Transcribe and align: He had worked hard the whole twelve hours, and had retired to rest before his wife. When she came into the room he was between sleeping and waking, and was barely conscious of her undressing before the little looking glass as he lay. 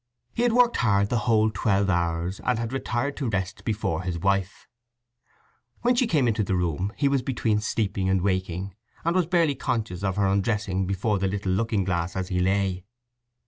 He 0.33 0.41
had 0.41 0.51
worked 0.53 0.77
hard 0.77 1.09
the 1.09 1.19
whole 1.29 1.51
twelve 1.51 1.87
hours, 1.87 2.39
and 2.43 2.57
had 2.57 2.73
retired 2.73 3.15
to 3.17 3.29
rest 3.29 3.63
before 3.63 4.01
his 4.01 4.17
wife. 4.17 4.67
When 5.83 5.93
she 5.93 6.07
came 6.07 6.27
into 6.27 6.43
the 6.43 6.55
room 6.55 6.91
he 6.97 7.07
was 7.07 7.21
between 7.21 7.59
sleeping 7.61 8.09
and 8.09 8.23
waking, 8.23 8.73
and 9.05 9.15
was 9.15 9.27
barely 9.27 9.53
conscious 9.53 10.01
of 10.03 10.15
her 10.15 10.25
undressing 10.25 10.87
before 10.87 11.19
the 11.19 11.27
little 11.27 11.51
looking 11.51 11.83
glass 11.83 12.15
as 12.15 12.29
he 12.29 12.39
lay. 12.39 12.83